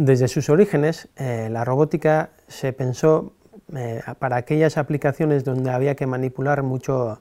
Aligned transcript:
Desde 0.00 0.28
sus 0.28 0.48
orígenes, 0.48 1.08
eh, 1.16 1.48
la 1.50 1.64
robótica 1.64 2.30
se 2.46 2.72
pensó 2.72 3.32
eh, 3.74 4.00
para 4.20 4.36
aquellas 4.36 4.78
aplicaciones 4.78 5.42
donde 5.42 5.72
había 5.72 5.96
que 5.96 6.06
manipular 6.06 6.62
mucho, 6.62 7.20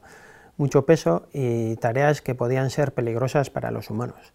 mucho 0.57 0.86
peso 0.86 1.28
y 1.34 1.76
tareas 1.78 2.21
que 2.21 2.36
podían 2.36 2.70
ser 2.70 2.94
peligrosas 2.94 3.50
para 3.50 3.71
los 3.71 3.90
humanos. 3.90 4.32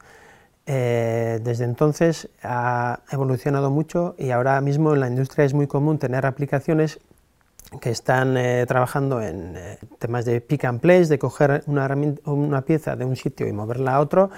Eh, 0.67 1.39
desde 1.45 1.67
entonces 1.67 2.31
ha 2.43 3.03
evolucionado 3.13 3.71
mucho 3.71 4.17
y 4.19 4.33
ahora 4.33 4.61
mismo 4.61 4.93
en 4.93 4.99
la 4.99 5.06
industria 5.06 5.45
es 5.45 5.54
muy 5.54 5.69
común 5.69 6.01
tener 6.01 6.27
aplicaciones 6.27 6.99
que 7.81 7.90
están 7.90 8.37
trabajando 8.67 9.22
en 9.22 9.54
temas 10.01 10.24
de 10.24 10.40
pick 10.40 10.65
and 10.65 10.81
place, 10.81 11.06
de 11.06 11.21
coger 11.21 11.63
una, 11.67 11.88
una 12.24 12.63
pieza 12.63 12.97
de 12.97 13.04
un 13.04 13.15
sitio 13.15 13.47
y 13.47 13.53
moverla 13.53 13.95
a 13.95 14.01
otro, 14.01 14.31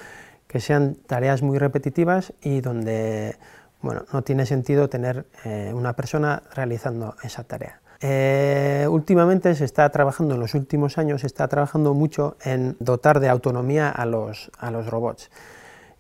que 0.46 0.61
sean 0.61 0.95
tareas 1.07 1.41
muy 1.41 1.59
repetitivas 1.59 2.34
y 2.43 2.61
donde 2.61 3.36
bueno, 3.85 4.05
no 4.12 4.23
tiene 4.23 4.46
sentido 4.46 4.89
tener 4.89 5.27
eh, 5.45 5.71
una 5.74 5.92
persona 5.92 6.42
realizando 6.55 7.16
esa 7.23 7.45
tarea. 7.45 7.80
Eh, 8.01 8.87
últimamente 8.91 9.55
se 9.55 9.65
está 9.65 9.88
trabajando, 9.91 10.34
en 10.34 10.41
los 10.41 10.55
últimos 10.55 10.98
años, 10.98 11.20
se 11.20 11.27
está 11.27 11.47
trabajando 11.48 11.92
mucho 11.95 12.37
en 12.42 12.77
dotar 12.80 13.20
de 13.20 13.28
autonomía 13.28 13.91
a 13.91 14.06
los, 14.06 14.51
a 14.59 14.70
los 14.70 14.89
robots. 14.89 15.30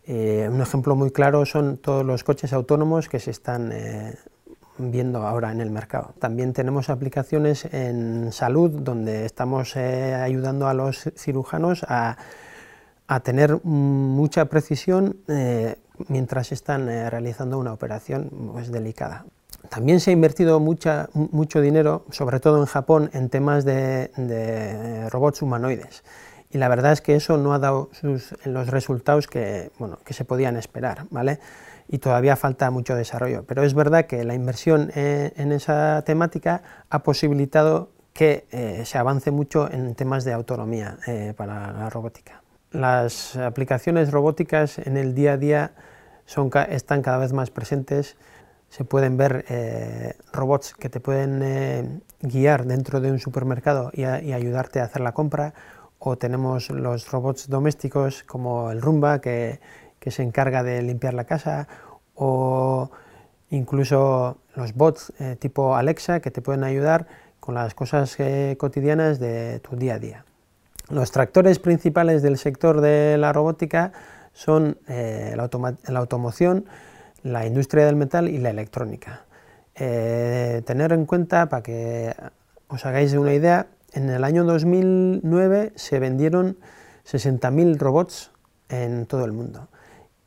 Eh, 0.06 0.48
un 0.50 0.60
ejemplo 0.60 0.96
muy 0.96 1.10
claro 1.10 1.44
son 1.46 1.76
todos 1.76 2.04
los 2.04 2.24
coches 2.24 2.52
autónomos 2.52 3.08
que 3.08 3.20
se 3.20 3.30
están 3.30 3.72
viendo 4.76 5.26
ahora 5.26 5.52
en 5.52 5.60
el 5.60 5.70
mercado. 5.70 6.14
También 6.18 6.52
tenemos 6.52 6.88
aplicaciones 6.90 7.66
en 7.66 8.32
salud 8.32 8.70
donde 8.70 9.24
estamos 9.24 9.76
ayudando 9.76 10.68
a 10.68 10.74
los 10.74 11.10
cirujanos 11.16 11.84
a, 11.88 12.16
a 13.06 13.20
tener 13.20 13.64
mucha 13.64 14.46
precisión 14.46 15.16
mientras 16.08 16.52
están 16.52 16.88
eh, 16.88 17.08
realizando 17.10 17.58
una 17.58 17.72
operación 17.72 18.30
pues, 18.52 18.70
delicada. 18.70 19.24
También 19.68 20.00
se 20.00 20.10
ha 20.10 20.12
invertido 20.12 20.60
mucho 20.60 21.60
dinero, 21.60 22.04
sobre 22.10 22.38
todo 22.38 22.60
en 22.60 22.66
Japón, 22.66 23.10
en 23.14 23.30
temas 23.30 23.64
de, 23.64 25.08
robots 25.10 25.40
humanoides. 25.40 26.04
Y 26.50 26.58
la 26.58 26.68
verdad 26.68 26.92
es 26.92 27.00
que 27.00 27.16
eso 27.16 27.38
no 27.38 27.54
ha 27.54 27.58
dado 27.58 27.88
los 28.44 28.68
resultados 28.68 29.26
que, 29.26 29.70
se 30.10 30.24
podían 30.24 30.56
esperar. 30.56 31.06
¿vale? 31.10 31.40
Y 31.88 31.98
todavía 31.98 32.36
falta 32.36 32.70
mucho 32.70 32.94
desarrollo. 32.94 33.44
Pero 33.46 33.62
es 33.62 33.72
verdad 33.72 34.04
que 34.04 34.22
la 34.24 34.34
inversión 34.34 34.92
eh, 34.94 35.32
en, 35.36 35.50
esa 35.50 36.02
temática 36.04 36.62
ha 36.90 37.02
posibilitado 37.02 37.90
que 38.12 38.46
eh, 38.50 38.82
se 38.84 38.98
avance 38.98 39.30
mucho 39.30 39.70
en 39.72 39.94
temas 39.94 40.24
de 40.24 40.34
autonomía 40.34 40.98
para 41.36 41.72
la 41.72 41.88
robótica. 41.90 42.44
Las 42.74 43.36
aplicaciones 43.36 44.10
robóticas 44.10 44.78
en 44.78 44.96
el 44.96 45.14
día 45.14 45.34
a 45.34 45.36
día 45.36 45.70
están 46.68 47.02
cada 47.02 47.18
vez 47.18 47.32
más 47.32 47.52
presentes. 47.52 48.16
Se 48.68 48.84
pueden 48.84 49.16
ver 49.16 49.44
eh, 49.48 50.14
robots 50.32 50.74
que 50.74 50.88
te 50.88 50.98
pueden 50.98 51.40
eh, 51.44 52.00
guiar 52.20 52.64
dentro 52.66 53.00
de 53.00 53.12
un 53.12 53.20
supermercado 53.20 53.92
y, 53.94 54.02
ayudarte 54.02 54.80
a 54.80 54.84
hacer 54.86 55.02
la 55.02 55.12
compra. 55.12 55.54
O 56.00 56.18
tenemos 56.18 56.68
los 56.70 57.08
robots 57.12 57.48
domésticos 57.48 58.24
como 58.24 58.72
el 58.72 58.82
Rumba 58.82 59.20
que, 59.20 59.60
se 60.04 60.24
encarga 60.24 60.64
de 60.64 60.82
limpiar 60.82 61.14
la 61.14 61.26
casa. 61.26 61.68
O 62.16 62.90
incluso 63.50 64.38
los 64.56 64.74
bots 64.74 65.12
eh, 65.20 65.36
tipo 65.38 65.76
Alexa 65.76 66.18
que 66.18 66.32
te 66.32 66.42
pueden 66.42 66.64
ayudar 66.64 67.06
con 67.38 67.54
las 67.54 67.72
cosas 67.74 68.18
cotidianas 68.58 69.20
de 69.20 69.60
tu 69.60 69.76
día 69.76 69.94
a 69.94 69.98
día. 70.00 70.24
Los 70.90 71.10
tractores 71.10 71.58
principales 71.58 72.22
del 72.22 72.38
sector 72.38 72.80
de 72.80 73.16
la 73.18 73.32
robótica 73.32 73.92
son 74.32 74.78
eh, 74.88 75.34
la, 75.36 75.98
automoción, 75.98 76.66
la 77.22 77.46
industria 77.46 77.86
del 77.86 77.96
metal 77.96 78.28
y 78.28 78.38
la 78.38 78.50
electrónica. 78.50 79.24
Eh, 79.74 80.62
tener 80.66 80.92
en 80.92 81.06
cuenta, 81.06 81.48
para 81.48 81.62
que 81.62 82.14
os 82.68 82.84
hagáis 82.86 83.12
una 83.14 83.32
idea, 83.32 83.66
en 83.92 84.10
el 84.10 84.24
año 84.24 84.44
2009 84.44 85.72
se 85.76 85.98
vendieron 85.98 86.58
60.000 87.06 87.78
robots 87.78 88.32
en 88.68 89.06
todo 89.06 89.24
el 89.24 89.32
mundo 89.32 89.68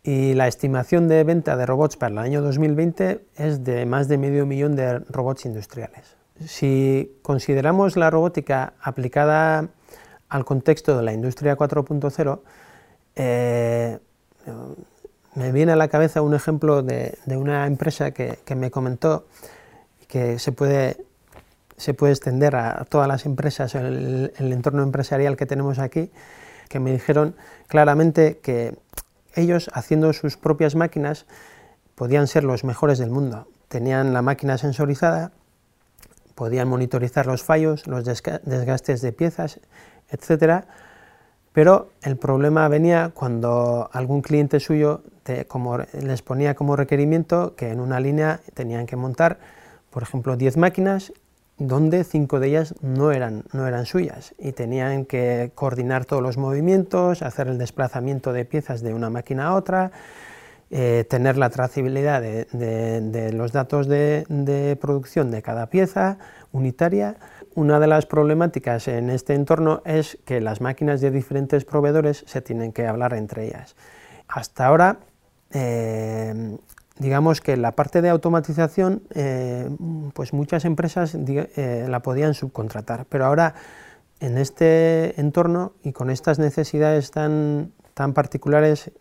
y 0.07 0.35
la 0.35 0.47
estimación 0.47 1.09
de 1.09 1.25
venta 1.25 1.57
de 1.57 1.65
robots 1.65 1.97
para 1.97 2.13
el 2.13 2.17
año 2.19 2.41
2020 2.41 3.25
es 3.35 3.65
de 3.65 3.85
más 3.85 4.07
de 4.07 4.17
medio 4.17 4.45
millón 4.45 4.73
de 4.77 4.99
robots 4.99 5.45
industriales. 5.45 6.15
Si 6.45 7.17
consideramos 7.23 7.97
la 7.97 8.09
robótica 8.09 8.71
aplicada 8.81 9.67
al 10.29 10.45
contexto 10.45 10.97
de 10.97 11.03
la 11.03 11.13
industria 11.13 11.57
4.0, 11.57 12.39
eh, 13.15 13.99
me 15.35 15.51
viene 15.51 15.71
a 15.71 15.75
la 15.75 15.87
cabeza 15.87 16.21
un 16.21 16.33
ejemplo 16.33 16.81
de, 16.81 17.17
una 17.27 17.67
empresa 17.67 18.11
que, 18.11 18.37
me 18.55 18.71
comentó 18.71 19.27
que 20.07 20.39
se 20.39 20.51
puede, 20.51 20.97
se 21.77 21.93
puede 21.93 22.13
extender 22.13 22.55
a 22.55 22.85
todas 22.85 23.07
las 23.07 23.25
empresas, 23.25 23.75
el, 23.75 24.33
el 24.37 24.53
entorno 24.53 24.83
empresarial 24.83 25.37
que 25.37 25.45
tenemos 25.45 25.79
aquí, 25.79 26.11
que 26.69 26.79
me 26.79 26.91
dijeron 26.91 27.35
claramente 27.67 28.39
que 28.39 28.77
ellos, 29.35 29.69
haciendo 29.73 30.11
sus 30.13 30.37
propias 30.37 30.75
máquinas, 30.75 31.25
podían 31.95 32.27
ser 32.27 32.43
los 32.43 32.63
mejores 32.63 32.97
del 32.97 33.11
mundo. 33.11 33.47
Tenían 33.67 34.13
la 34.13 34.21
máquina 34.21 34.57
sensorizada, 34.57 35.31
podían 36.37 36.67
monitorizar 36.67 37.25
los 37.25 37.41
fallos, 37.41 37.87
los 37.87 38.05
desgastes 38.05 39.01
de 39.01 39.11
piezas, 39.11 39.59
etcétera, 40.11 40.67
pero 41.51 41.89
el 42.03 42.15
problema 42.15 42.67
venía 42.67 43.09
cuando 43.11 43.89
algún 43.91 44.21
cliente 44.21 44.59
suyo 44.59 45.01
les 45.99 46.21
ponía 46.21 46.53
como 46.53 46.75
requerimiento 46.75 47.55
que 47.55 47.71
en 47.71 47.79
una 47.79 47.99
línea 47.99 48.39
tenían 48.53 48.85
que 48.85 48.95
montar, 48.95 49.39
por 49.89 50.03
ejemplo, 50.03 50.37
10 50.37 50.57
máquinas, 50.57 51.11
donde 51.57 52.03
5 52.03 52.39
de 52.39 52.47
ellas 52.49 52.75
no 52.81 53.11
eran, 53.11 53.43
no 53.51 53.65
eran 53.65 53.87
suyas 53.87 54.35
y 54.37 54.51
tenían 54.51 55.05
que 55.05 55.51
coordinar 55.55 56.05
todos 56.05 56.21
los 56.21 56.37
movimientos, 56.37 57.23
hacer 57.23 57.47
el 57.47 57.57
desplazamiento 57.57 58.31
de 58.31 58.45
piezas 58.45 58.83
de 58.83 58.93
una 58.93 59.09
máquina 59.09 59.47
a 59.47 59.55
otra, 59.55 59.91
eh, 60.69 61.05
tener 61.09 61.37
la 61.37 61.49
trazabilidad 61.49 62.21
de, 62.21 63.31
los 63.33 63.53
datos 63.53 63.87
de, 63.87 64.77
producción 64.81 65.31
de 65.31 65.41
cada 65.41 65.67
pieza 65.69 66.17
unitaria. 66.51 67.15
Una 67.55 67.79
de 67.79 67.87
las 67.87 68.05
problemáticas 68.05 68.89
en 68.89 69.09
este 69.09 69.33
entorno 69.33 69.81
es 69.85 70.17
que 70.25 70.41
las 70.41 70.59
máquinas 70.59 70.99
de 70.99 71.09
diferentes 71.09 71.63
proveedores 71.63 72.25
se 72.27 72.41
tienen 72.41 72.73
que 72.73 72.85
hablar 72.85 73.13
entre 73.13 73.45
ellas. 73.45 73.77
Hasta 74.27 74.65
ahora, 74.65 74.99
eh, 75.53 76.57
digamos 76.99 77.39
que 77.39 77.55
la 77.55 77.71
parte 77.71 78.01
de 78.01 78.09
automatización, 78.09 79.03
eh, 79.15 79.69
pues 80.13 80.33
muchas 80.33 80.65
empresas 80.65 81.15
la 81.15 82.01
podían 82.01 82.33
subcontratar, 82.33 83.05
pero 83.05 83.25
ahora 83.25 83.55
en 84.19 84.37
este 84.37 85.17
entorno 85.17 85.71
y 85.81 85.93
con 85.93 86.09
estas 86.09 86.39
necesidades 86.39 87.11
tan, 87.11 87.71
tan 87.93 88.11
particulares, 88.11 88.91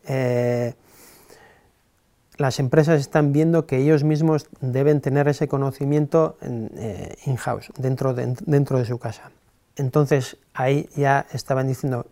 las 2.39 2.59
empresas 2.61 3.01
están 3.01 3.33
viendo 3.33 3.67
que 3.67 3.79
ellos 3.79 4.05
mismos 4.05 4.49
deben 4.61 5.01
tener 5.01 5.29
ese 5.29 5.49
conocimiento 5.49 6.37
eh, 6.43 7.17
in-house, 7.25 7.73
dentro 7.79 8.13
de, 8.15 8.85
su 8.85 8.99
casa. 8.99 9.31
Entonces 9.77 10.37
ahí 10.55 10.89
ya 10.95 11.27
estaban 11.33 11.67
diciendo, 11.67 12.07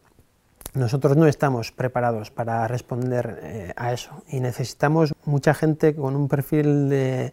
nosotros 0.73 1.17
no 1.17 1.27
estamos 1.27 1.73
preparados 1.73 2.31
para 2.31 2.67
responder 2.69 3.39
eh, 3.43 3.73
a 3.77 3.93
eso 3.93 4.23
y 4.29 4.41
necesitamos 4.41 5.15
mucha 5.25 5.55
gente 5.55 5.95
con 5.95 6.17
un 6.17 6.29
perfil 6.29 7.33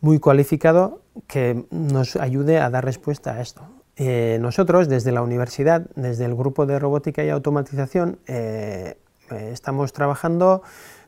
muy 0.00 0.18
cualificado 0.20 1.00
que 1.26 1.66
nos 1.70 2.16
ayude 2.16 2.58
a 2.58 2.70
dar 2.70 2.84
respuesta 2.84 3.32
a 3.32 3.40
esto. 3.40 3.62
Eh, 3.96 4.38
nosotros 4.40 4.88
desde 4.88 5.10
la 5.10 5.22
universidad, 5.22 5.86
desde 5.96 6.26
el 6.26 6.34
grupo 6.34 6.66
de 6.66 6.78
robótica 6.78 7.24
y 7.24 7.30
automatización, 7.30 8.18
estamos 9.30 9.92
trabajando 9.92 10.62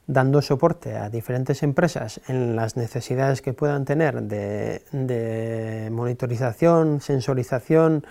dando 0.09 0.41
soporte 0.41 0.97
a 0.97 1.11
diferentes 1.11 1.63
empresas 1.63 2.21
en 2.29 2.57
las 2.57 2.77
necesidades 2.77 3.43
que 3.43 3.53
puedan 3.53 3.85
tener 3.85 4.23
de, 4.23 5.89
monitorización, 5.93 7.01
sensorización 7.01 8.05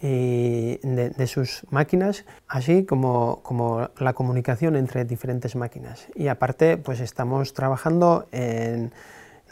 de, 0.00 1.26
sus 1.26 1.66
máquinas, 1.70 2.24
así 2.48 2.86
como, 2.86 3.40
como, 3.42 3.90
la 3.98 4.14
comunicación 4.14 4.76
entre 4.76 5.04
diferentes 5.04 5.54
máquinas. 5.56 6.08
Y 6.14 6.28
aparte, 6.28 6.78
pues 6.78 7.00
estamos 7.00 7.52
trabajando 7.52 8.26
en, 8.32 8.90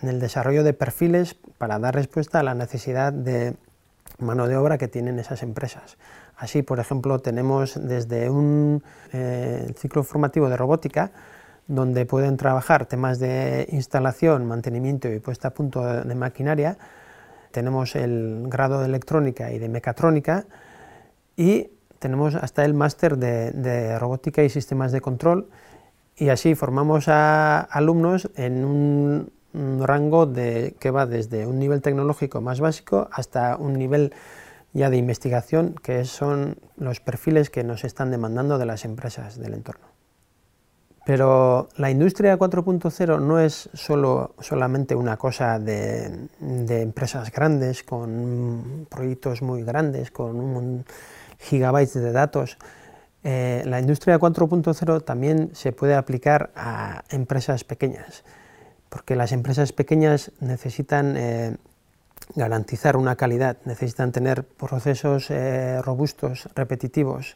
en 0.03 0.09
el 0.09 0.21
desarrollo 0.21 0.65
de 0.65 0.73
perfiles 0.73 1.37
para 1.59 1.79
dar 1.79 1.95
respuesta 1.95 2.41
a 2.41 2.43
la 2.43 2.55
necesidad 2.55 3.13
de 3.13 3.57
mano 4.19 4.49
de 4.49 4.57
obra 4.57 4.79
que 4.79 4.89
tienen 4.89 5.19
esas 5.19 5.43
empresas. 5.43 5.99
Así, 6.35 6.63
por 6.63 6.81
ejemplo, 6.81 7.19
tenemos 7.19 7.79
desde 7.79 8.31
un 8.31 8.83
eh, 9.13 9.73
ciclo 9.77 10.03
formativo 10.03 10.49
de 10.49 10.57
robótica 10.57 11.11
donde 11.69 12.07
pueden 12.07 12.39
trabajar 12.39 12.87
temas 12.87 13.19
de 13.19 13.69
instalación, 13.71 14.47
mantenimiento 14.47 15.13
y 15.13 15.21
puesta 15.21 15.49
a 15.49 15.51
punto 15.55 15.85
de 15.85 16.15
maquinaria. 16.15 16.79
Tenemos 17.53 17.95
el 17.95 18.45
grado 18.49 18.81
de 18.81 18.87
electrónica 18.87 19.53
y 19.53 19.59
de 19.59 19.69
mecatrónica 19.69 20.47
y 21.37 21.71
tenemos 21.99 22.35
hasta 22.35 22.65
el 22.65 22.75
máster 22.75 23.19
de, 23.19 23.99
robótica 23.99 24.43
y 24.43 24.49
sistemas 24.49 24.93
de 24.93 25.01
control 25.01 25.49
Y 26.17 26.31
así 26.31 26.55
formamos 26.55 27.09
a 27.09 27.61
alumnos 27.61 28.31
en 28.37 28.65
un, 28.65 29.31
rango 29.81 30.27
de, 30.27 30.75
que 30.81 30.91
va 30.91 31.07
desde 31.07 31.47
un 31.47 31.59
nivel 31.59 31.83
tecnológico 31.83 32.41
más 32.41 32.61
básico 32.61 33.09
hasta 33.13 33.57
un 33.57 33.75
nivel 33.75 34.15
ya 34.73 34.91
de 34.91 34.97
investigación, 34.97 35.75
que 35.83 36.05
son 36.05 36.57
los 36.77 37.01
perfiles 37.01 37.51
que 37.51 37.65
nos 37.65 37.85
están 37.85 38.11
demandando 38.11 38.59
de 38.59 38.67
las 38.67 38.85
empresas 38.85 39.39
del 39.39 39.55
entorno. 39.55 39.87
Pero 41.09 41.71
la 41.79 41.91
industria 41.91 42.39
4.0 42.39 43.19
no 43.19 43.41
es 43.41 43.71
solo, 43.73 44.35
solamente 44.41 44.95
una 44.95 45.17
cosa 45.17 45.59
de, 45.59 46.29
empresas 46.39 47.33
grandes, 47.33 47.83
con 47.83 48.87
proyectos 48.91 49.41
muy 49.41 49.63
grandes, 49.63 50.11
con 50.11 50.39
un 50.39 50.85
gigabytes 51.39 51.95
de 51.95 52.13
datos. 52.13 52.59
Eh, 53.25 53.63
la 53.65 53.81
industria 53.81 54.21
4.0 54.21 55.03
también 55.03 55.49
se 55.55 55.73
puede 55.73 55.95
aplicar 55.95 56.51
a 56.55 57.03
empresas 57.09 57.65
pequeñas, 57.65 58.23
porque 58.91 59.17
las 59.17 59.33
empresas 59.33 59.73
pequeñas 59.73 60.31
necesitan 60.41 61.17
eh, 61.17 61.57
garantizar 62.35 62.99
una 62.99 63.17
calidad, 63.17 63.57
necesitan 63.65 64.13
tener 64.13 64.45
procesos 64.45 65.31
eh, 65.31 65.81
robustos, 65.81 66.51
repetitivos, 66.55 67.35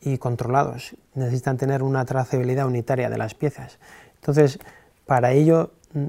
y 0.00 0.18
controlados, 0.18 0.96
necesitan 1.14 1.56
tener 1.56 1.82
una 1.82 2.04
trazabilidad 2.04 2.66
unitaria 2.66 3.10
de 3.10 3.18
las 3.18 3.34
piezas. 3.34 3.78
Entonces, 4.16 4.58
para 5.06 5.32
ello, 5.32 5.72
mm, 5.94 6.06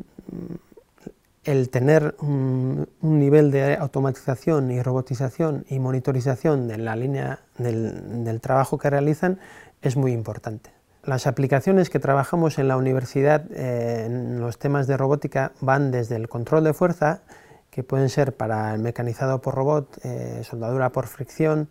el 1.48 1.70
tener 1.70 2.16
un, 2.20 2.88
nivel 3.02 3.52
de 3.52 3.76
automatización 3.76 4.70
y 4.70 4.82
robotización 4.82 5.66
y 5.70 5.80
monitorización 5.80 6.68
de 6.68 6.78
la 6.78 6.96
línea 6.96 7.40
del, 7.58 8.40
trabajo 8.42 8.78
que 8.78 8.90
realizan 8.90 9.40
es 9.82 9.96
muy 9.96 10.12
importante. 10.12 10.72
Las 11.04 11.26
aplicaciones 11.26 11.90
que 11.90 12.00
trabajamos 12.00 12.60
en 12.60 12.68
la 12.68 12.76
universidad 12.76 13.46
eh, 13.52 14.04
en 14.08 14.42
los 14.42 14.60
temas 14.60 14.88
de 14.88 14.98
robótica 14.98 15.54
van 15.62 15.90
desde 15.90 16.18
el 16.18 16.28
control 16.28 16.66
de 16.66 16.74
fuerza, 16.74 17.22
que 17.70 17.82
pueden 17.82 18.10
ser 18.10 18.36
para 18.36 18.74
el 18.74 18.82
mecanizado 18.82 19.40
por 19.40 19.56
robot, 19.56 20.00
eh, 20.04 20.42
soldadura 20.44 20.92
por 20.92 21.08
fricción, 21.08 21.70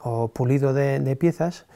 o 0.00 0.28
pulido 0.28 0.72
de, 0.72 1.16
piezas. 1.16 1.66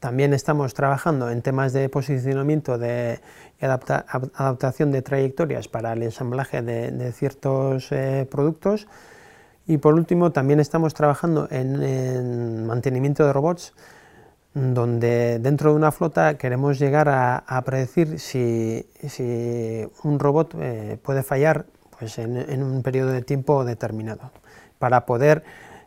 También 0.00 0.34
estamos 0.34 0.74
trabajando 0.74 1.30
en 1.30 1.40
temas 1.42 1.72
de 1.72 1.88
posicionamiento 1.88 2.78
de, 2.78 3.20
y 3.60 3.64
adaptación 3.64 4.92
de 4.92 5.02
trayectorias 5.02 5.68
para 5.68 5.92
el 5.94 6.02
ensamblaje 6.02 6.62
de, 6.62 7.12
ciertos 7.12 7.90
eh, 7.92 8.26
productos. 8.30 8.86
Y 9.66 9.78
por 9.78 9.94
último, 9.94 10.30
también 10.32 10.60
estamos 10.60 10.92
trabajando 10.92 11.48
en, 11.50 12.66
mantenimiento 12.66 13.26
de 13.26 13.32
robots, 13.32 13.72
donde 14.52 15.38
dentro 15.40 15.70
de 15.70 15.76
una 15.76 15.90
flota 15.90 16.36
queremos 16.36 16.78
llegar 16.78 17.08
a, 17.08 17.62
predecir 17.64 18.20
si, 18.20 18.86
un 20.02 20.18
robot 20.18 20.54
eh, 20.60 20.98
puede 21.02 21.22
fallar 21.22 21.66
pues 21.98 22.18
en, 22.18 22.62
un 22.62 22.82
periodo 22.82 23.10
de 23.10 23.22
tiempo 23.22 23.64
determinado, 23.64 24.30
para 24.78 25.06
poder 25.06 25.42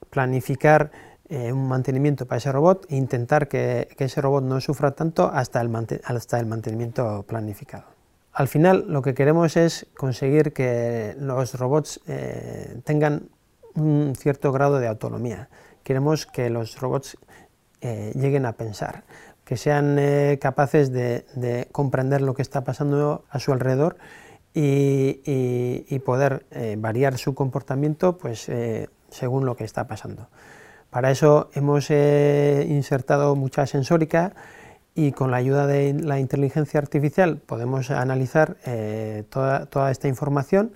planificar 0.10 0.92
eh, 1.30 1.52
un 1.52 1.68
mantenimiento 1.68 2.26
para 2.26 2.38
ese 2.38 2.54
robot 2.54 2.86
e 2.88 2.96
intentar 2.96 3.50
que, 3.50 3.90
ese 3.98 4.22
robot 4.22 4.46
no 4.46 4.62
sufra 4.62 4.92
tanto 4.92 5.28
hasta 5.28 5.60
el, 5.60 5.70
hasta 6.06 6.40
el 6.40 6.46
mantenimiento 6.46 7.24
planificado. 7.28 7.84
Al 8.32 8.48
final 8.48 8.86
lo 8.88 9.02
que 9.02 9.14
queremos 9.14 9.58
es 9.58 9.88
conseguir 9.98 10.54
que 10.54 11.18
los 11.20 11.56
robots 11.56 12.00
eh, 12.08 12.80
tengan 12.86 13.28
un 13.76 14.14
cierto 14.16 14.54
grado 14.54 14.80
de 14.80 14.88
autonomía. 14.88 15.50
Queremos 15.84 16.26
que 16.28 16.50
los 16.50 16.80
robots 16.80 17.18
eh, 17.82 18.14
lleguen 18.16 18.46
a 18.46 18.54
pensar, 18.54 19.04
que 19.44 19.58
sean 19.58 20.00
capaces 20.40 20.94
de, 20.94 21.68
comprender 21.74 22.22
lo 22.22 22.36
que 22.36 22.42
está 22.42 22.64
pasando 22.64 23.26
a 23.30 23.40
su 23.40 23.52
alrededor 23.52 23.98
y, 24.54 26.00
poder 26.06 26.46
variar 26.78 27.18
su 27.18 27.36
comportamiento 27.36 28.18
pues, 28.18 28.50
según 29.10 29.46
lo 29.46 29.56
que 29.56 29.66
está 29.66 29.88
pasando. 29.88 30.30
Para 30.90 31.12
eso 31.12 31.50
hemos 31.54 31.90
eh, 31.90 32.66
insertado 32.70 33.36
mucha 33.36 33.66
sensórica 33.68 34.34
y 34.96 35.12
con 35.12 35.32
la 35.32 35.38
ayuda 35.38 35.68
de 35.68 35.94
la 35.94 36.20
inteligencia 36.20 36.80
artificial 36.80 37.38
podemos 37.38 37.92
analizar 37.92 38.58
eh, 38.66 39.24
toda, 39.30 39.92
esta 39.92 40.08
información 40.08 40.72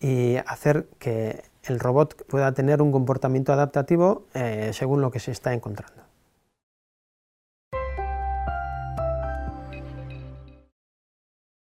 y 0.00 0.36
hacer 0.46 0.86
que 0.98 1.42
el 1.64 1.78
robot 1.78 2.24
pueda 2.26 2.52
tener 2.52 2.80
un 2.80 2.90
comportamiento 2.90 3.52
adaptativo 3.52 4.24
eh, 4.34 4.70
según 4.72 5.02
lo 5.02 5.10
que 5.10 5.20
se 5.20 5.32
está 5.32 5.52
encontrando. 5.52 5.99